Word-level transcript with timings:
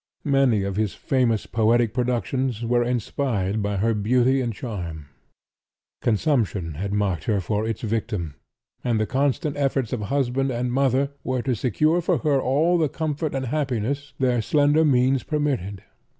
Many 0.25 0.63
of 0.63 0.77
his 0.77 0.95
famous 0.95 1.45
poetic 1.45 1.93
productions 1.93 2.65
were 2.65 2.83
inspired 2.83 3.61
by 3.61 3.77
her 3.77 3.93
beauty 3.93 4.41
and 4.41 4.51
charm. 4.51 5.09
Consumption 6.01 6.73
had 6.73 6.91
marked 6.91 7.25
her 7.25 7.39
for 7.39 7.67
its 7.67 7.81
victim, 7.81 8.33
and 8.83 8.99
the 8.99 9.05
constant 9.05 9.55
efforts 9.57 9.93
of 9.93 10.01
husband 10.01 10.49
and 10.49 10.73
mother 10.73 11.11
were 11.23 11.43
to 11.43 11.53
secure 11.55 12.01
for 12.01 12.17
her 12.17 12.41
all 12.41 12.79
the 12.79 12.89
comfort 12.89 13.35
and 13.35 13.45
happiness 13.45 14.15
their 14.17 14.41
slender 14.41 14.83
means 14.83 15.21
permitted. 15.21 15.83